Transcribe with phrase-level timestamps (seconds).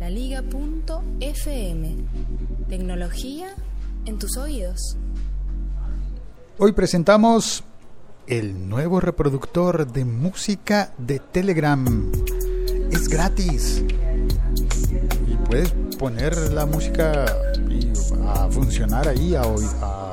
[0.00, 1.96] laliga.fm.
[2.68, 3.54] Tecnología
[4.04, 4.96] en tus oídos.
[6.58, 7.64] Hoy presentamos
[8.26, 12.10] el nuevo reproductor de música de Telegram.
[12.90, 13.84] Es gratis.
[15.26, 17.24] Y puedes poner la música
[18.28, 20.05] a funcionar ahí, a, a,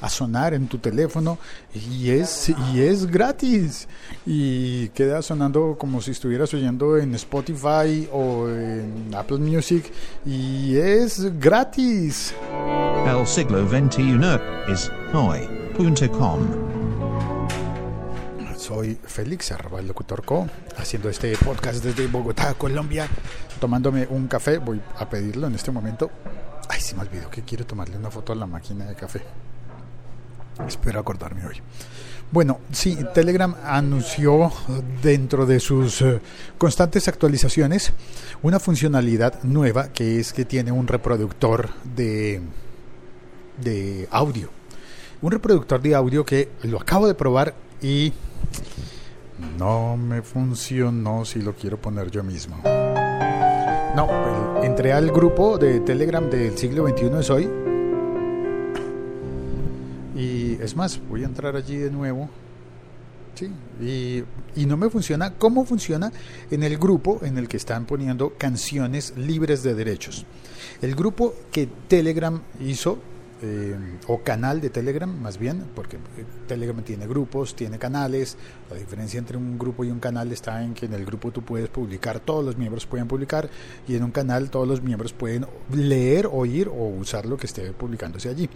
[0.00, 1.38] a, sonar en tu teléfono
[1.74, 3.88] y es, y es gratis.
[4.26, 9.92] Y queda sonando como si estuvieras oyendo en Spotify o en Apple Music
[10.24, 12.34] y es gratis.
[13.06, 14.18] El siglo XXI
[14.68, 16.68] es hoy.com.
[18.56, 23.08] Soy Félix, arroba el locutor co, haciendo este podcast desde Bogotá, Colombia,
[23.60, 24.58] tomándome un café.
[24.58, 26.10] Voy a pedirlo en este momento.
[26.68, 29.22] Ay, se me olvidó que quiero tomarle una foto a la máquina de café.
[30.66, 31.56] Espero acordarme hoy.
[32.30, 34.52] Bueno, sí, Telegram anunció
[35.02, 36.20] dentro de sus uh,
[36.58, 37.92] constantes actualizaciones
[38.42, 42.42] una funcionalidad nueva que es que tiene un reproductor de,
[43.62, 44.50] de audio.
[45.22, 48.12] Un reproductor de audio que lo acabo de probar y
[49.58, 52.60] no me funcionó si lo quiero poner yo mismo.
[53.96, 57.67] No, entré al grupo de Telegram del siglo XXI es hoy.
[60.58, 62.28] Es más, voy a entrar allí de nuevo.
[63.34, 63.48] Sí,
[63.80, 64.24] y,
[64.60, 65.34] y no me funciona.
[65.34, 66.12] ¿Cómo funciona?
[66.50, 70.26] En el grupo en el que están poniendo canciones libres de derechos.
[70.82, 72.98] El grupo que Telegram hizo
[73.40, 73.76] eh,
[74.08, 75.96] o canal de Telegram, más bien, porque
[76.48, 78.36] Telegram tiene grupos, tiene canales.
[78.68, 81.42] La diferencia entre un grupo y un canal está en que en el grupo tú
[81.42, 83.48] puedes publicar, todos los miembros pueden publicar,
[83.86, 87.72] y en un canal todos los miembros pueden leer, oír o usar lo que esté
[87.72, 88.50] publicándose allí.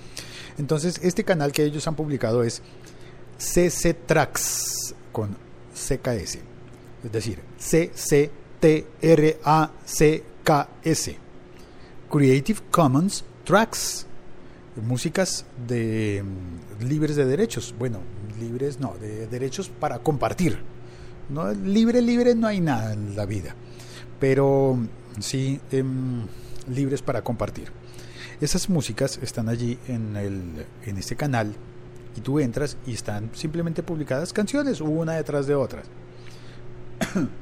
[0.59, 2.61] Entonces, este canal que ellos han publicado es
[3.39, 5.37] CC Tracks con
[5.75, 6.41] CKS,
[7.05, 8.33] es decir, CCTRACKS,
[12.11, 14.07] Creative Commons Tracks
[14.77, 17.75] músicas de mm, libres de derechos.
[17.79, 18.01] Bueno,
[18.41, 20.59] libres no, de derechos para compartir.
[21.29, 23.55] No, libre, libre no hay nada en la vida,
[24.19, 24.79] pero
[25.21, 25.85] sí eh,
[26.69, 27.69] libres para compartir.
[28.41, 31.55] Esas músicas están allí en, el, en este canal
[32.17, 35.87] y tú entras y están simplemente publicadas canciones, una detrás de otras.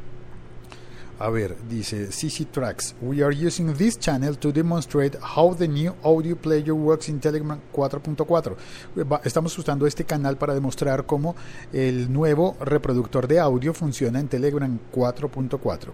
[1.21, 2.95] A ver, dice CC Tracks.
[3.03, 7.61] We are using this channel to demonstrate how the new audio player works in Telegram
[7.75, 8.57] 4.4.
[9.23, 11.37] Estamos usando este canal para demostrar cómo
[11.75, 15.91] el nuevo reproductor de audio funciona en Telegram 4.4.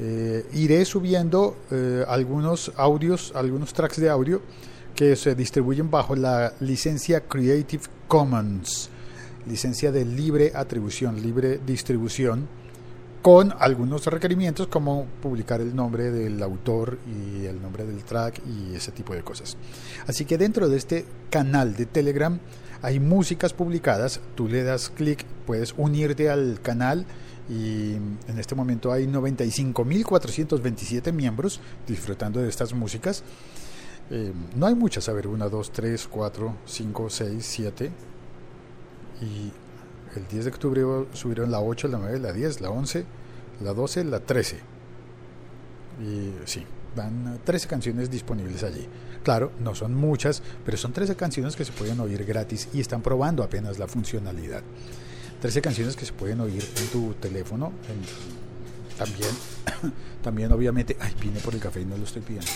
[0.00, 4.42] Eh, iré subiendo eh, algunos audios, algunos tracks de audio
[4.96, 8.90] que se distribuyen bajo la licencia Creative Commons,
[9.46, 12.65] licencia de libre atribución, libre distribución
[13.22, 18.74] con algunos requerimientos como publicar el nombre del autor y el nombre del track y
[18.74, 19.56] ese tipo de cosas.
[20.06, 22.38] Así que dentro de este canal de Telegram
[22.82, 27.06] hay músicas publicadas, tú le das clic, puedes unirte al canal
[27.48, 33.22] y en este momento hay 95.427 miembros disfrutando de estas músicas.
[34.10, 37.90] Eh, no hay muchas, a ver, 1, 2, 3, 4, 5, 6, 7
[39.20, 39.50] y
[40.16, 40.82] el 10 de octubre
[41.12, 43.04] subieron la 8, la 9, la 10, la 11,
[43.62, 44.56] la 12, la 13.
[46.02, 48.86] Y sí, van 13 canciones disponibles allí.
[49.22, 53.02] Claro, no son muchas, pero son 13 canciones que se pueden oír gratis y están
[53.02, 54.62] probando apenas la funcionalidad.
[55.40, 57.72] 13 canciones que se pueden oír en tu teléfono.
[58.96, 59.30] también,
[60.22, 62.50] también obviamente, ay, vine por el café y no lo estoy pidiendo.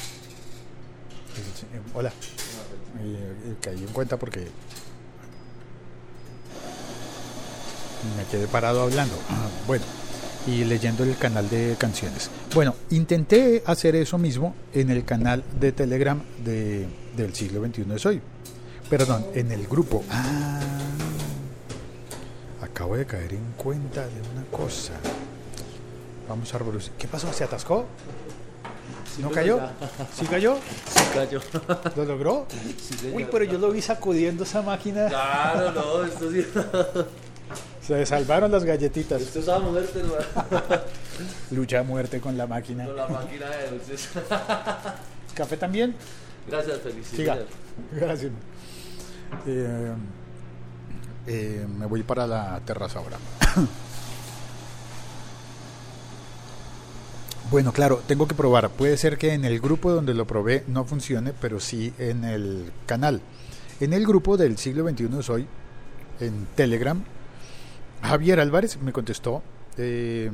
[1.94, 2.12] Hola.
[3.00, 4.48] Eh, caí en cuenta porque
[8.16, 9.14] me quedé parado hablando.
[9.66, 9.84] Bueno,
[10.46, 12.30] y leyendo el canal de canciones.
[12.54, 18.08] Bueno, intenté hacer eso mismo en el canal de Telegram de, del siglo XXI de
[18.08, 18.22] hoy.
[18.88, 20.02] Perdón, en el grupo.
[20.10, 20.60] Ah,
[22.62, 24.94] acabo de caer en cuenta de una cosa.
[26.28, 26.98] Vamos a revolucionar.
[26.98, 27.32] ¿Qué pasó?
[27.32, 27.86] ¿Se atascó?
[29.18, 29.60] ¿No cayó?
[30.18, 30.58] ¿Sí cayó?
[30.88, 31.40] Sí cayó.
[31.96, 32.46] ¿Lo logró?
[33.12, 35.08] Uy, pero yo lo vi sacudiendo esa máquina.
[35.08, 36.46] Claro, no, esto sí.
[37.90, 39.20] Se salvaron las galletitas.
[39.20, 40.14] Esto es a muerte, ¿no?
[41.56, 42.86] Lucha a muerte con la máquina.
[42.86, 44.10] Con la máquina de dulces.
[45.34, 45.96] ¿Café también?
[46.48, 47.46] Gracias, felicidades.
[47.90, 48.30] Gracias.
[49.44, 49.92] Eh,
[51.26, 53.18] eh, me voy para la terraza ahora.
[57.50, 58.70] Bueno, claro, tengo que probar.
[58.70, 62.70] Puede ser que en el grupo donde lo probé no funcione, pero sí en el
[62.86, 63.20] canal.
[63.80, 65.48] En el grupo del siglo XXI soy,
[66.20, 67.02] en Telegram,
[68.02, 69.42] Javier Álvarez me contestó.
[69.76, 70.30] Eh,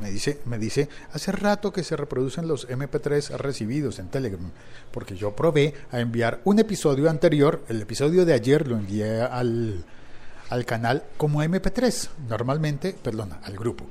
[0.00, 4.50] me dice, me dice, hace rato que se reproducen los MP3 recibidos en Telegram,
[4.90, 9.84] porque yo probé a enviar un episodio anterior, el episodio de ayer lo envié al,
[10.48, 13.86] al canal como MP3, normalmente, perdona, al grupo.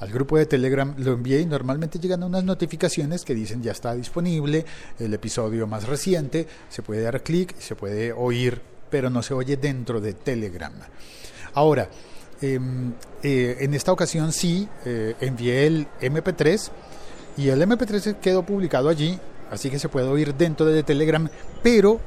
[0.00, 3.94] Al grupo de Telegram lo envié y normalmente llegan unas notificaciones que dicen ya está
[3.94, 4.66] disponible
[4.98, 8.60] el episodio más reciente, se puede dar clic, se puede oír,
[8.90, 10.72] pero no se oye dentro de Telegram.
[11.54, 11.88] Ahora,
[12.42, 16.70] Em, eh, en esta ocasión sí eh, envié el MP3
[17.36, 19.18] y el MP3 quedó publicado allí,
[19.48, 21.28] así que se puede oír dentro de Telegram,
[21.62, 22.00] pero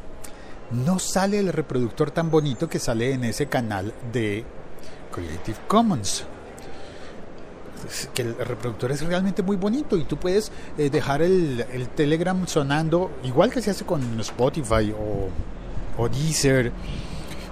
[0.72, 4.44] no sale el reproductor tan bonito que sale en ese canal de
[5.14, 6.26] Creative Commons.
[8.14, 12.46] Que el reproductor es realmente muy bonito y tú puedes eh, dejar el, el, Telegram
[12.46, 15.30] sonando igual que se hace con Spotify o,
[15.98, 16.74] o Deezer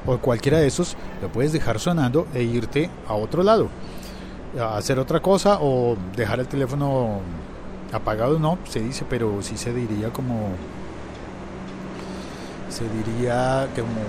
[0.05, 3.69] o cualquiera de esos, lo puedes dejar sonando e irte a otro lado,
[4.59, 7.21] a hacer otra cosa o dejar el teléfono
[7.91, 10.49] apagado, no, se dice, pero sí se diría como,
[12.69, 14.01] se diría como,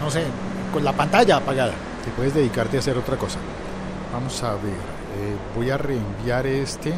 [0.00, 0.24] no sé,
[0.72, 1.72] con la pantalla apagada,
[2.04, 3.38] te puedes dedicarte a hacer otra cosa.
[4.12, 6.92] Vamos a ver, eh, voy a reenviar este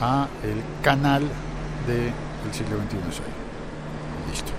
[0.00, 1.22] a el canal
[1.86, 2.10] de
[2.52, 3.22] siglo XXI.
[4.30, 4.52] Listo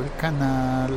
[0.00, 0.90] el canal.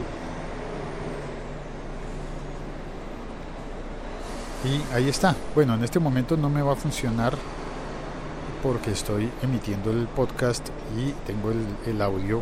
[4.63, 5.35] Y ahí está.
[5.53, 7.35] Bueno, en este momento no me va a funcionar
[8.63, 12.41] porque estoy emitiendo el podcast y tengo el, el audio,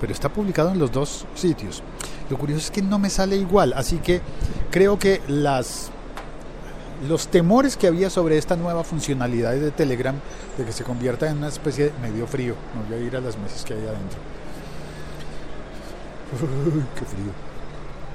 [0.00, 1.82] pero está publicado en los dos sitios.
[2.28, 4.20] Lo curioso es que no me sale igual, así que
[4.70, 5.90] creo que las
[7.08, 10.14] los temores que había sobre esta nueva funcionalidad de Telegram
[10.56, 13.20] de que se convierta en una especie de medio frío, no voy a ir a
[13.20, 14.18] las mesas que hay adentro
[16.94, 17.32] qué frío.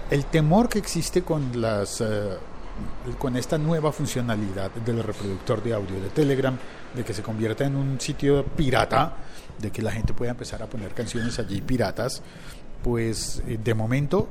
[0.10, 2.38] El temor que existe con las eh,
[3.18, 6.58] con esta nueva funcionalidad del reproductor de audio de Telegram,
[6.96, 9.18] de que se convierta en un sitio pirata,
[9.60, 12.22] de que la gente pueda empezar a poner canciones allí piratas,
[12.84, 14.30] pues eh, de momento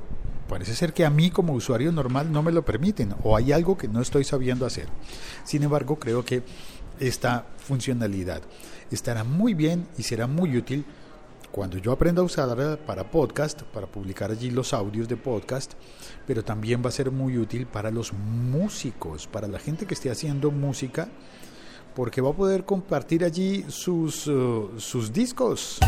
[0.49, 3.77] parece ser que a mí como usuario normal no me lo permiten o hay algo
[3.77, 4.87] que no estoy sabiendo hacer.
[5.45, 6.43] Sin embargo, creo que
[6.99, 8.43] esta funcionalidad
[8.91, 10.85] estará muy bien y será muy útil
[11.59, 15.73] cuando yo aprenda a usarla para podcast, para publicar allí los audios de podcast,
[16.25, 20.09] pero también va a ser muy útil para los músicos, para la gente que esté
[20.09, 21.09] haciendo música,
[21.97, 25.81] porque va a poder compartir allí sus, uh, sus discos.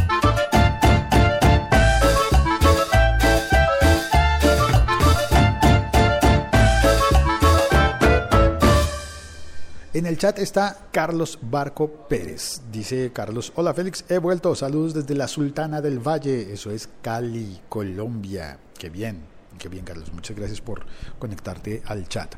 [9.93, 12.63] En el chat está Carlos Barco Pérez.
[12.71, 14.55] Dice Carlos, hola Félix, he vuelto.
[14.55, 16.53] Saludos desde la Sultana del Valle.
[16.53, 18.57] Eso es Cali, Colombia.
[18.79, 19.25] Qué bien,
[19.59, 20.13] qué bien Carlos.
[20.13, 20.87] Muchas gracias por
[21.19, 22.37] conectarte al chat.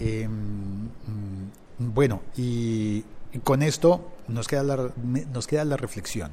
[0.00, 3.04] Em, mm, bueno, y
[3.44, 4.90] con esto nos queda, la,
[5.32, 6.32] nos queda la reflexión.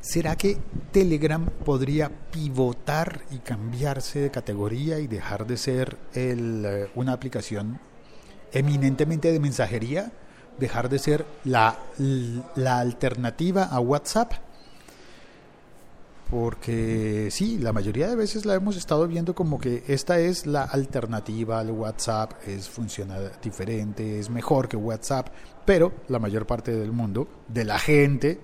[0.00, 0.56] ¿Será que
[0.92, 7.80] Telegram podría pivotar y cambiarse de categoría y dejar de ser el, eh, una aplicación
[8.54, 10.12] eminentemente de mensajería,
[10.58, 11.76] dejar de ser la,
[12.54, 14.32] la alternativa a WhatsApp.
[16.30, 20.62] Porque sí, la mayoría de veces la hemos estado viendo como que esta es la
[20.62, 25.28] alternativa al WhatsApp, es funciona diferente, es mejor que WhatsApp,
[25.64, 28.40] pero la mayor parte del mundo, de la gente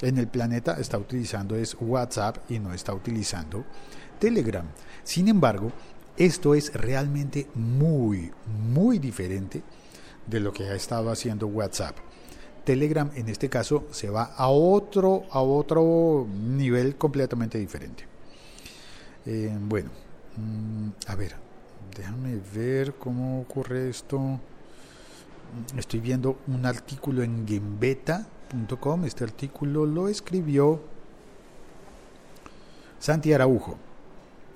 [0.00, 3.64] en el planeta está utilizando es WhatsApp y no está utilizando
[4.18, 4.64] Telegram.
[5.04, 5.70] Sin embargo,
[6.20, 9.62] esto es realmente muy, muy diferente
[10.26, 11.96] de lo que ha estado haciendo WhatsApp.
[12.62, 18.04] Telegram en este caso se va a otro, a otro nivel completamente diferente.
[19.24, 19.88] Eh, bueno,
[20.36, 21.36] mm, a ver,
[21.96, 24.38] déjame ver cómo ocurre esto.
[25.74, 29.06] Estoy viendo un artículo en gembeta.com.
[29.06, 30.82] Este artículo lo escribió
[32.98, 33.78] Santi Araujo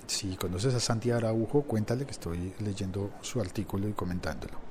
[0.07, 4.65] si conoces a Santi Araujo, cuéntale que estoy leyendo su artículo y comentándolo.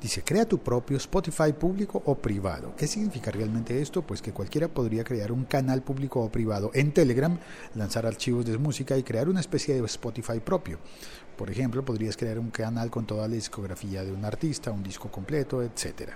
[0.00, 2.74] Dice, crea tu propio Spotify público o privado.
[2.76, 4.02] ¿Qué significa realmente esto?
[4.02, 7.38] Pues que cualquiera podría crear un canal público o privado en Telegram,
[7.76, 10.80] lanzar archivos de música y crear una especie de Spotify propio.
[11.36, 15.08] Por ejemplo, podrías crear un canal con toda la discografía de un artista, un disco
[15.08, 16.14] completo, etc.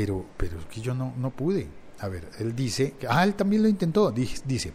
[0.00, 1.68] pero, pero es que yo no, no pude.
[1.98, 4.72] A ver, él dice, ah, él también lo intentó, dice,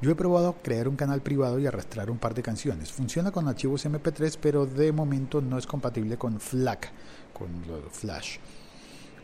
[0.00, 2.92] yo he probado crear un canal privado y arrastrar un par de canciones.
[2.92, 6.92] Funciona con archivos MP3, pero de momento no es compatible con FLAC,
[7.32, 7.48] con
[7.90, 8.36] Flash.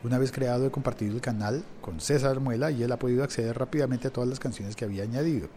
[0.02, 3.56] Una vez creado he compartido el canal con César Muela y él ha podido acceder
[3.56, 5.50] rápidamente a todas las canciones que había añadido.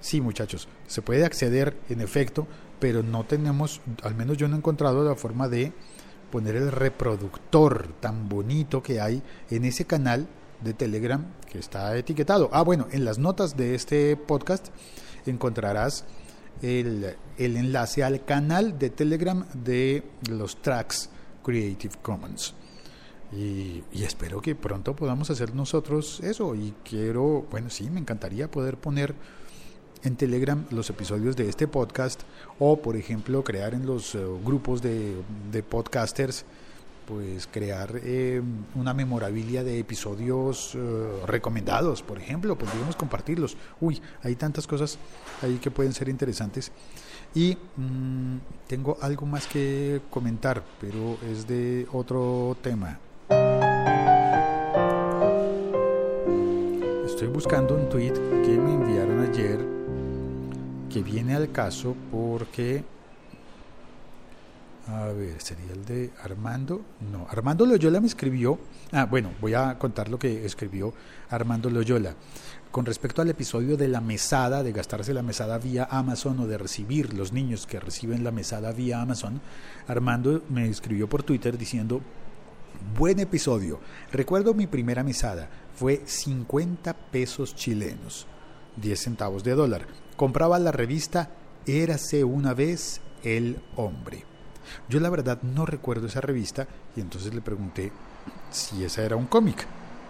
[0.00, 2.46] Sí, muchachos, se puede acceder en efecto,
[2.80, 5.74] pero no tenemos, al menos yo no he encontrado la forma de
[6.30, 10.26] poner el reproductor tan bonito que hay en ese canal
[10.62, 12.50] de Telegram que está etiquetado.
[12.52, 14.68] Ah, bueno, en las notas de este podcast
[15.26, 16.04] encontrarás
[16.62, 21.10] el, el enlace al canal de Telegram de los tracks
[21.42, 22.54] Creative Commons.
[23.32, 26.54] Y, y, espero que pronto podamos hacer nosotros eso.
[26.54, 29.14] Y quiero, bueno, sí, me encantaría poder poner
[30.04, 32.22] en Telegram los episodios de este podcast
[32.58, 35.16] o, por ejemplo, crear en los uh, grupos de,
[35.50, 36.44] de, podcasters,
[37.08, 38.42] pues crear eh,
[38.74, 43.56] una memorabilia de episodios uh, recomendados, por ejemplo, podríamos compartirlos.
[43.80, 44.98] Uy, hay tantas cosas
[45.42, 46.70] ahí que pueden ser interesantes.
[47.34, 48.36] Y mmm,
[48.68, 53.00] tengo algo más que comentar, pero es de otro tema.
[57.06, 59.83] Estoy buscando un tweet que me enviaron ayer
[60.94, 62.84] que viene al caso porque
[64.86, 66.82] a ver, sería el de Armando.
[67.10, 68.60] No, Armando Loyola me escribió.
[68.92, 70.94] Ah, bueno, voy a contar lo que escribió
[71.30, 72.14] Armando Loyola.
[72.70, 76.58] Con respecto al episodio de la mesada, de gastarse la mesada vía Amazon o de
[76.58, 79.40] recibir los niños que reciben la mesada vía Amazon,
[79.88, 82.02] Armando me escribió por Twitter diciendo,
[82.96, 83.80] buen episodio.
[84.12, 85.48] Recuerdo mi primera mesada.
[85.74, 88.28] Fue 50 pesos chilenos,
[88.76, 89.86] 10 centavos de dólar.
[90.16, 91.30] Compraba la revista
[91.66, 94.24] Érase una vez el hombre.
[94.88, 97.90] Yo la verdad no recuerdo esa revista y entonces le pregunté
[98.50, 99.66] si esa era un cómic,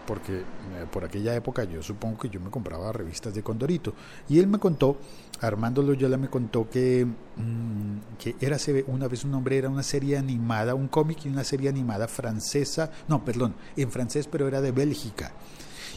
[0.07, 0.45] porque eh,
[0.91, 3.95] por aquella época yo supongo que yo me compraba revistas de Condorito.
[4.29, 4.99] Y él me contó,
[5.41, 8.57] Armando Loyola me contó que, mmm, que era
[8.89, 12.91] una vez un hombre, era una serie animada, un cómic y una serie animada francesa,
[13.09, 15.33] no, perdón, en francés, pero era de Bélgica.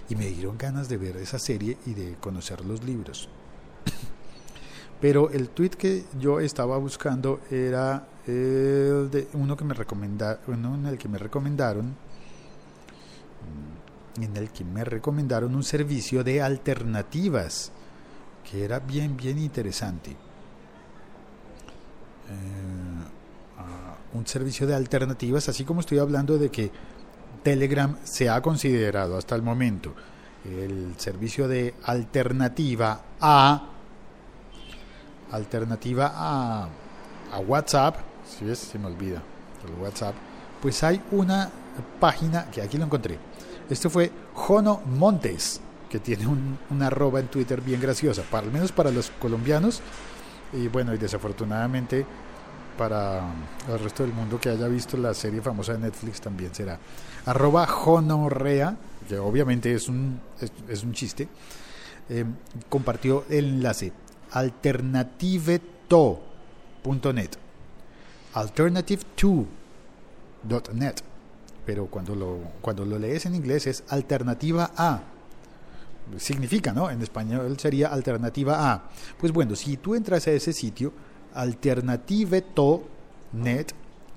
[0.10, 3.30] Y me dieron ganas de ver esa serie y de conocer los libros.
[5.02, 10.86] Pero el tweet que yo estaba buscando era el de uno que me recomendaron, en
[10.86, 11.96] el que me recomendaron,
[14.22, 17.72] en el que me recomendaron un servicio de alternativas
[18.50, 20.12] que era bien bien interesante.
[22.30, 26.72] Eh, uh, un servicio de alternativas, así como estoy hablando de que
[27.48, 29.96] Telegram se ha considerado hasta el momento
[30.44, 33.70] el servicio de alternativa a
[35.32, 36.68] alternativa a,
[37.32, 37.96] a WhatsApp,
[38.28, 39.24] si ves, se me olvida
[39.66, 40.14] el WhatsApp,
[40.62, 41.50] pues hay una
[42.02, 43.18] página que aquí lo encontré.
[43.70, 48.52] Este fue Jono Montes, que tiene un, una arroba en Twitter bien graciosa, para, al
[48.52, 49.80] menos para los colombianos,
[50.52, 52.06] y bueno, y desafortunadamente
[52.78, 53.22] para
[53.70, 56.78] el resto del mundo que haya visto la serie famosa de Netflix también será
[57.28, 58.76] arroba Jonorrea,
[59.08, 60.20] que obviamente es un,
[60.68, 61.28] es, un chiste,
[62.10, 62.26] eh,
[62.70, 63.94] compartió el enlace
[64.32, 67.30] alternativeto.net
[68.34, 70.96] alternative2.net
[71.66, 75.02] pero cuando lo, cuando lo lees en inglés es alternativa a
[76.18, 76.90] significa, ¿no?
[76.90, 78.84] En español sería alternativa a.
[79.20, 80.94] Pues bueno, si tú entras a ese sitio,
[81.34, 83.68] alternativeto.net,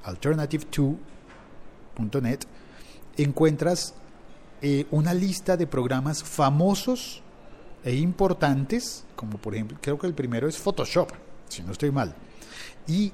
[0.05, 2.41] alternative2.net,
[3.23, 3.95] encuentras
[4.63, 7.23] eh, una lista de programas famosos
[7.83, 11.11] e importantes, como por ejemplo, creo que el primero es Photoshop,
[11.49, 12.15] si no estoy mal,
[12.87, 13.13] y,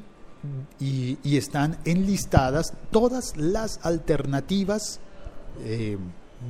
[0.80, 5.00] y, están enlistadas todas las alternativas
[5.62, 5.98] eh,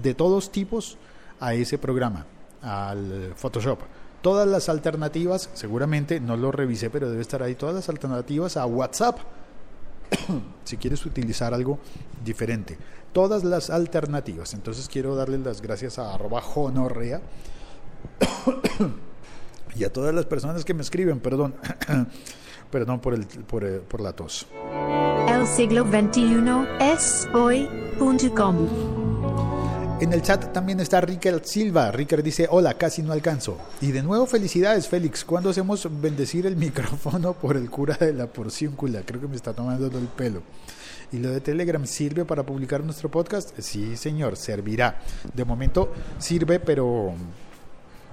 [0.03, 0.97] de todos tipos
[1.41, 2.27] a ese programa,
[2.63, 3.81] al Photoshop.
[4.23, 8.67] Todas las alternativas, seguramente no lo revisé, pero debe estar ahí, todas las alternativas a
[8.67, 9.19] WhatsApp,
[10.65, 11.79] si quieres utilizar algo
[12.25, 12.79] diferente.
[13.13, 14.55] Todas las alternativas.
[14.55, 17.21] Entonces quiero darle las gracias a arroba honorrea
[19.77, 21.55] y a todas las personas que me escriben, perdón,
[22.71, 24.47] perdón por, el, por, eh, por la tos.
[25.29, 25.87] El siglo
[26.81, 29.06] es hoy.com.
[29.99, 31.91] En el chat también está Ricker Silva.
[31.91, 33.57] Ricker dice, hola, casi no alcanzo.
[33.81, 35.25] Y de nuevo, felicidades, Félix.
[35.25, 39.01] ¿Cuándo hacemos bendecir el micrófono por el cura de la porciúncula?
[39.07, 40.43] Creo que me está tomando el pelo.
[41.13, 43.59] ¿Y lo de Telegram sirve para publicar nuestro podcast?
[43.59, 45.01] Sí, señor, servirá.
[45.33, 47.15] De momento sirve, pero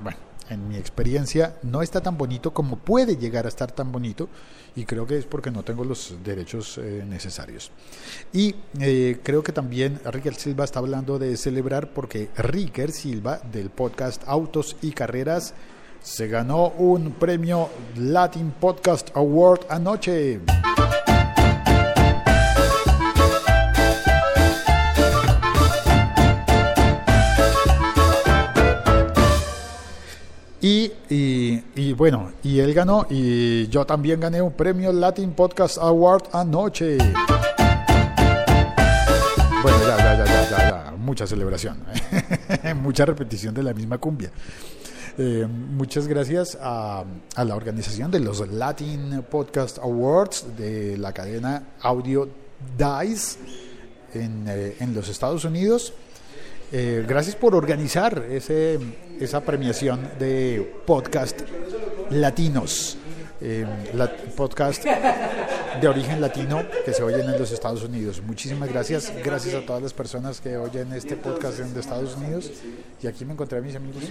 [0.02, 0.18] bueno,
[0.50, 4.30] en mi experiencia no está tan bonito como puede llegar a estar tan bonito
[4.76, 7.72] y creo que es porque no tengo los derechos eh, necesarios.
[8.32, 13.70] Y eh, creo que también Ricker Silva está hablando de celebrar porque Ricker Silva del
[13.70, 15.54] podcast Autos y Carreras
[16.02, 20.42] se ganó un premio Latin Podcast Award anoche.
[30.66, 36.98] Y bueno, y él ganó y yo también gané un premio Latin Podcast Award anoche.
[39.62, 41.80] Bueno, ya, ya, ya, ya, mucha celebración,
[42.82, 44.32] mucha repetición de la misma cumbia.
[45.18, 47.04] Eh, muchas gracias a,
[47.36, 52.30] a la organización de los Latin Podcast Awards de la cadena Audio
[52.78, 53.38] DICE
[54.14, 55.94] en, eh, en los Estados Unidos.
[56.76, 58.80] Eh, gracias por organizar ese,
[59.20, 61.42] esa premiación de podcast
[62.10, 62.98] latinos.
[63.46, 64.86] Eh, la- podcast
[65.82, 68.22] de origen latino que se oyen en los Estados Unidos.
[68.26, 69.12] Muchísimas gracias.
[69.24, 72.52] Gracias a todas las personas que oyen este podcast en de Estados Unidos.
[73.02, 74.04] Y aquí me encontré a mis amigos.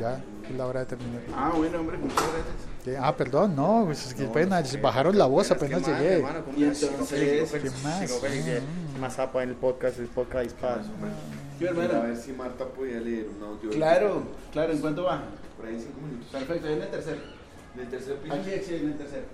[0.00, 1.20] Ya es la hora de terminar.
[1.34, 2.44] Ah, bueno, hombre, muchas gracias.
[2.84, 2.96] ¿Qué?
[2.96, 6.14] Ah, perdón, no, pues es que pena, bajaron la voz apenas ¿Qué más, llegué.
[6.14, 6.44] hermano?
[6.56, 7.70] ¿Qué
[9.00, 9.14] más?
[9.14, 10.50] Zapa en el podcast, el podcast
[11.58, 12.02] Yo, A hermano.
[12.02, 13.70] ver si Marta podía leer un audio.
[13.70, 14.22] Claro,
[14.52, 15.22] claro, ¿en cuánto va?
[15.56, 16.28] Por ahí cinco minutos.
[16.30, 17.18] Perfecto, en el tercero.
[17.74, 18.34] En el tercer piso.
[18.34, 19.24] Aquí, sí, en el tercero.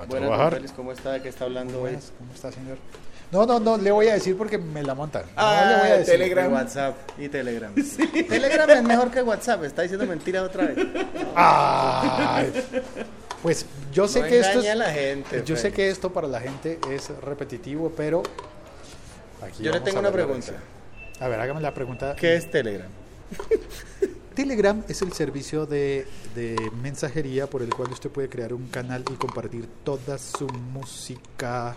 [0.00, 0.54] A Buenas, trabajar.
[0.54, 1.12] Félix, ¿cómo está?
[1.12, 1.98] ¿De qué está hablando hoy?
[2.18, 2.76] ¿Cómo está, señor?
[3.32, 5.22] No, no, no, le voy a decir porque me la monta.
[5.22, 6.12] No Ah, le voy a decir.
[6.14, 6.50] Telegram.
[6.50, 7.74] Y WhatsApp y Telegram.
[8.28, 10.78] Telegram es mejor que WhatsApp, está diciendo mentiras otra vez.
[11.34, 12.52] Ay,
[13.42, 15.42] pues yo sé No que esto es, a la gente.
[15.44, 15.76] yo sé Félix.
[15.76, 18.22] que esto para la gente es repetitivo, pero
[19.42, 20.52] aquí Yo le tengo a una pregunta.
[21.20, 22.14] A ver, hágame la pregunta.
[22.16, 22.88] ¿Qué es Telegram?
[24.34, 29.02] Telegram es el servicio de, de mensajería por el cual usted puede crear un canal
[29.10, 31.74] y compartir toda su música.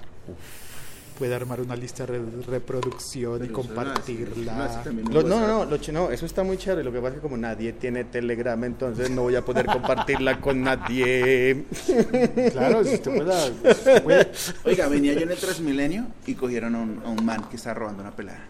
[1.18, 4.82] Puede armar una lista de reproducción y Pero compartirla.
[5.10, 6.84] Lo- no, no, no, no, eso está muy chévere.
[6.84, 10.40] Lo que pasa es que como nadie tiene Telegram, entonces no voy a poder compartirla
[10.42, 11.64] con nadie.
[12.52, 14.32] Claro, si usted puede, si usted puede-
[14.66, 17.74] Oiga, venía yo en el Transmilenio y cogieron a un, a un man que está
[17.74, 18.46] robando una pelada.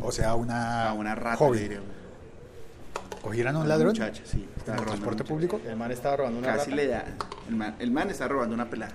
[0.00, 1.60] O sea, una, A una rata, joven.
[1.60, 1.80] diría.
[3.22, 3.88] ¿Cogieran a un ladrón?
[3.88, 4.42] muchacha, sí.
[4.52, 5.60] ¿En estaba el transporte público?
[5.66, 6.76] El man estaba robando una Casi rata.
[6.76, 7.04] le da.
[7.48, 8.92] El man, el man está robando una pelada.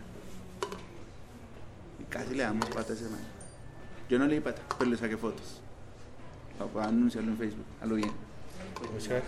[1.99, 3.19] Y casi le damos pata a ese man.
[4.09, 5.59] Yo no le di pata, pero le saqué fotos.
[6.73, 8.11] Para anunciarlo en Facebook, a lo bien.
[8.91, 9.23] Muy chévere.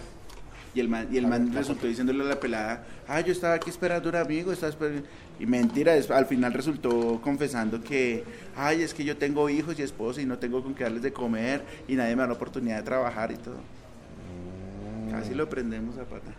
[0.76, 3.70] Y el man, y el man resultó diciéndole a la pelada, ah, yo estaba aquí
[3.70, 5.04] esperando a un amigo, estaba esperando...
[5.40, 8.24] Y mentira, es- al final resultó confesando que,
[8.58, 11.14] ay, es que yo tengo hijos y esposa y no tengo con qué darles de
[11.14, 13.58] comer y nadie me da la oportunidad de trabajar y todo.
[15.12, 16.32] Casi lo prendemos a pata.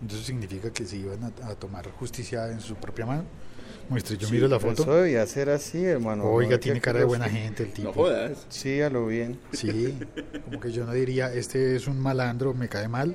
[0.00, 3.24] Entonces significa que se iban a, a tomar justicia en su propia mano.
[3.88, 4.94] Muestre, yo Sí, miro la Eso foto.
[4.96, 6.24] debía ser así, hermano.
[6.24, 7.92] Oiga, No, tiene cara de buena gente el tipo.
[7.92, 8.46] jodas.
[8.48, 9.38] Sí, a lo bien.
[9.52, 9.98] Sí,
[10.46, 13.14] como que yo no diría, este es un malandro, me cae mal,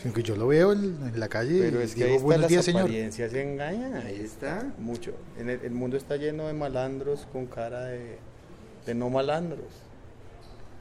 [0.00, 2.14] sino que yo lo veo en, en la calle Pero y es que digo, ahí
[2.14, 2.90] está buenos las días, señor.
[3.30, 3.94] se engañan.
[4.06, 4.72] Ahí está.
[4.78, 5.12] Mucho.
[5.38, 8.18] En el, el mundo está lleno de malandros con cara de,
[8.86, 9.66] de no malandros.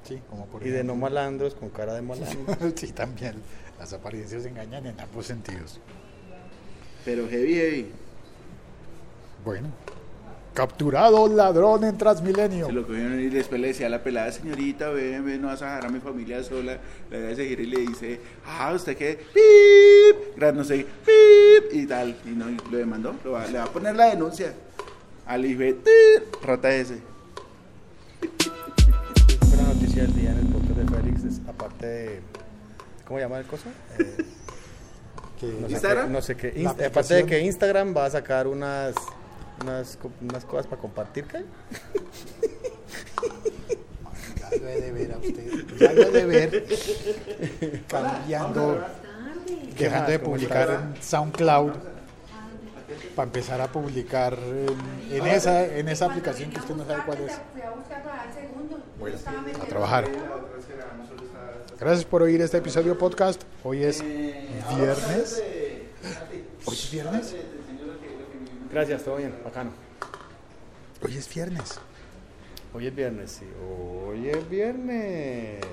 [0.08, 2.74] Sí, como por Y de no malandros con cara de malandros.
[2.76, 3.36] sí, también.
[3.80, 5.80] Las apariencias engañan en ambos sentidos.
[7.06, 7.92] Pero heavy, heavy.
[9.46, 9.68] Bueno,
[10.54, 12.68] capturado ladrón en Transmilenio.
[12.68, 15.62] Se lo cogieron y después le decía a la pelada, señorita, ven, ven, no vas
[15.62, 16.78] a dejar a mi familia sola.
[17.10, 19.20] Le da ese giro y le dice, ah, ¿usted qué?
[19.34, 20.38] ¡Pip!
[20.38, 21.74] Gran no sé, ¡pip!
[21.74, 22.16] Y tal.
[22.26, 24.54] Y no, y lo demandó, lo va- le va a poner la denuncia.
[25.26, 25.62] Al hijo
[26.44, 27.00] rata ese.
[29.58, 31.24] La noticia del día en el podcast de Félix.
[31.24, 32.20] es aparte de.
[33.08, 33.64] ¿Cómo se llama el coso?
[34.00, 34.18] Eh,
[35.40, 36.08] Que- no, sé ¿Instagram?
[36.08, 36.54] qué, no sé qué.
[36.56, 38.96] La Inst- aparte de que Instagram va a sacar unas.
[39.62, 41.46] Unas, co- unas cosas para compartir, ¿qué?
[44.40, 45.66] Ya lo he de ver a usted.
[45.80, 47.84] Ya lo he de ver.
[47.88, 48.84] Cambiando.
[49.78, 51.72] Dejando de ¿Cómo publicar en SoundCloud.
[53.16, 57.20] Para empezar a publicar en, en esa, en esa aplicación que usted no sabe cuál
[57.22, 57.34] es.
[59.00, 59.18] Bueno,
[59.62, 60.06] a trabajar.
[61.80, 63.42] Gracias por oír este episodio podcast.
[63.64, 65.44] Hoy es viernes.
[66.66, 67.36] ¿Hoy es viernes?
[68.74, 69.70] Gracias, todo bien, bacano.
[71.06, 71.80] Hoy es viernes.
[72.74, 73.46] Hoy es viernes, sí.
[74.10, 75.64] Hoy es viernes.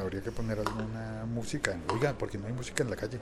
[0.00, 1.76] Habría que poner alguna música.
[1.92, 3.18] Oiga, porque no hay música en la calle.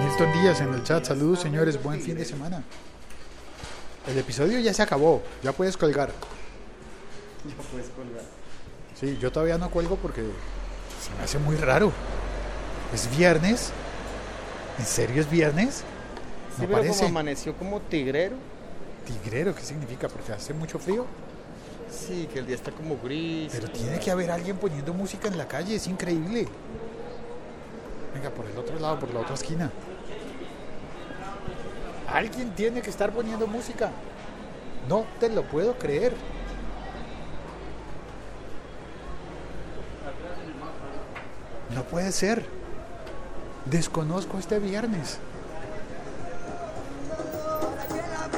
[0.00, 1.04] Nilton Díaz en el chat.
[1.04, 1.82] Saludos, señores.
[1.82, 2.62] Buen fin de semana.
[4.06, 5.20] El episodio ya se acabó.
[5.42, 6.10] Ya puedes colgar.
[7.44, 8.22] Ya puedes colgar.
[8.94, 11.90] Sí, yo todavía no cuelgo porque se me hace muy raro.
[12.92, 13.72] ¿Es viernes?
[14.78, 15.82] ¿En serio es viernes?
[16.56, 16.94] Sí, pero parece.
[16.94, 18.36] como amaneció como tigrero.
[19.06, 20.08] Tigrero, ¿qué significa?
[20.08, 21.06] Porque hace mucho frío.
[21.90, 23.52] Sí, que el día está como gris.
[23.52, 26.48] Pero tiene que haber alguien poniendo música en la calle, es increíble.
[28.14, 29.70] Venga, por el otro lado, por la otra esquina.
[32.08, 33.90] Alguien tiene que estar poniendo música.
[34.88, 36.14] No te lo puedo creer.
[41.74, 42.44] No puede ser.
[43.64, 45.18] Desconozco este viernes.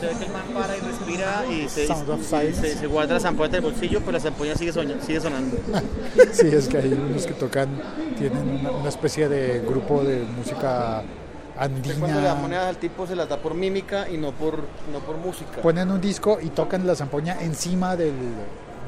[0.00, 2.60] Que el man para y respira y se, Sound of y silence.
[2.60, 5.56] se, se guarda las ampollas del bolsillo, pero la zampoña sigue, soña- sigue sonando.
[6.32, 7.68] Sí, es que hay unos que tocan,
[8.16, 11.02] tienen una especie de grupo de música
[11.58, 12.34] Usted cuando le da andina.
[12.34, 14.58] monedas al tipo se las da por mímica y no por,
[14.92, 15.60] no por música.
[15.62, 18.14] Ponen un disco y tocan la zampoña encima del,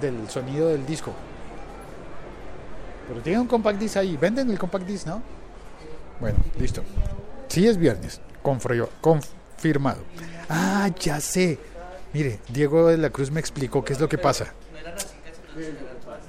[0.00, 1.12] del sonido del disco.
[3.08, 4.16] Pero tienen un compact disc ahí.
[4.16, 5.22] Venden el compact disc, ¿no?
[6.20, 6.82] Bueno, listo.
[7.48, 8.20] Sí es viernes.
[8.42, 9.98] Confrio- confirmado.
[10.48, 11.58] Ah, ya sé.
[12.12, 14.52] Mire, Diego de la Cruz me explicó qué es lo que pasa.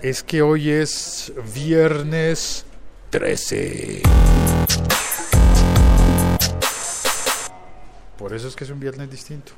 [0.02, 2.65] Es que hoy es viernes
[3.12, 4.02] 13.
[8.17, 9.52] Por eso es que es un viernes distinto.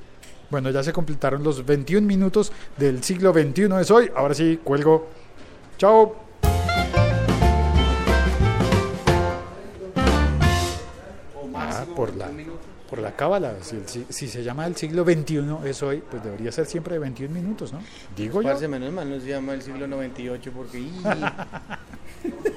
[0.49, 4.11] Bueno, ya se completaron los 21 minutos del siglo XXI es hoy.
[4.15, 5.07] Ahora sí, cuelgo.
[5.77, 6.15] Chao.
[11.53, 12.29] Ah, por la,
[12.89, 13.55] por la cábala.
[13.61, 16.93] Si, el si- si se llama el siglo XXI es hoy, pues debería ser siempre
[16.95, 17.79] de 21 minutos, ¿no?
[18.15, 18.49] Digo yo.
[18.49, 20.85] Parce, menos mal no se llama el siglo 98 porque...